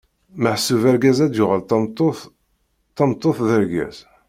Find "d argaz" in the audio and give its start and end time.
3.47-3.97